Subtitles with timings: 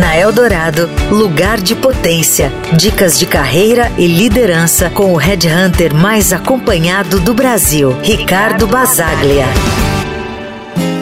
[0.00, 2.50] Na Eldorado, lugar de potência.
[2.74, 9.44] Dicas de carreira e liderança com o headhunter mais acompanhado do Brasil, Ricardo Basaglia.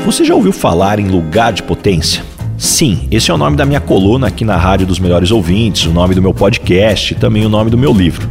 [0.05, 2.25] Você já ouviu falar em lugar de potência?
[2.57, 5.93] Sim, esse é o nome da minha coluna aqui na Rádio dos Melhores Ouvintes, o
[5.93, 8.29] nome do meu podcast e também o nome do meu livro.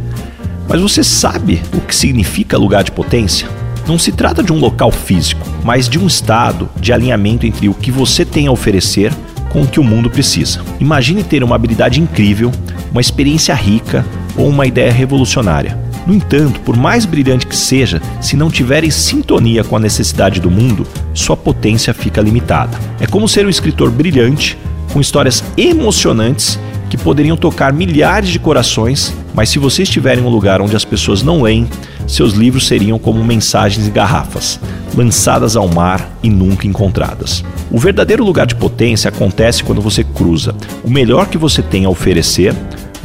[0.67, 3.47] Mas você sabe o que significa lugar de potência?
[3.87, 7.73] Não se trata de um local físico, mas de um estado de alinhamento entre o
[7.73, 9.13] que você tem a oferecer
[9.49, 10.61] com o que o mundo precisa.
[10.79, 12.51] Imagine ter uma habilidade incrível,
[12.91, 15.77] uma experiência rica ou uma ideia revolucionária.
[16.05, 20.39] No entanto, por mais brilhante que seja, se não tiver em sintonia com a necessidade
[20.39, 22.77] do mundo, sua potência fica limitada.
[22.99, 24.57] É como ser um escritor brilhante,
[24.93, 26.57] com histórias emocionantes
[26.89, 30.85] que poderiam tocar milhares de corações, mas se você estiver em um lugar onde as
[30.85, 31.67] pessoas não leem,
[32.07, 34.59] seus livros seriam como mensagens em garrafas,
[34.95, 37.43] lançadas ao mar e nunca encontradas.
[37.69, 41.89] O verdadeiro lugar de potência acontece quando você cruza o melhor que você tem a
[41.89, 42.55] oferecer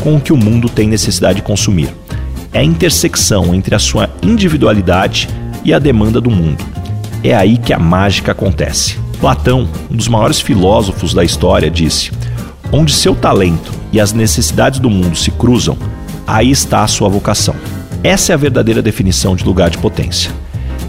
[0.00, 1.92] com o que o mundo tem necessidade de consumir.
[2.52, 5.28] É a intersecção entre a sua individualidade
[5.64, 6.64] e a demanda do mundo.
[7.24, 8.98] É aí que a mágica acontece.
[9.20, 12.10] Platão, um dos maiores filósofos da história, disse:
[12.70, 15.76] Onde seu talento e as necessidades do mundo se cruzam,
[16.26, 17.54] aí está a sua vocação.
[18.04, 20.32] Essa é a verdadeira definição de lugar de potência.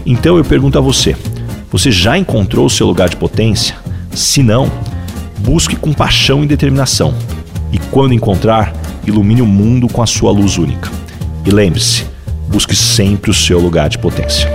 [0.04, 1.16] Então eu pergunto a você:
[1.70, 3.76] você já encontrou o seu lugar de potência?
[4.12, 4.70] Se não,
[5.38, 7.14] busque com paixão e determinação.
[7.72, 8.72] E quando encontrar,
[9.06, 10.90] ilumine o mundo com a sua luz única.
[11.44, 12.04] E lembre-se,
[12.48, 14.48] busque sempre o seu lugar de potência.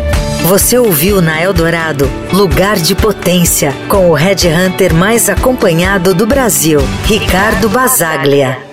[0.44, 6.80] Você ouviu na Eldorado Lugar de Potência, com o Red Hunter mais acompanhado do Brasil,
[7.06, 8.69] Ricardo Basaglia.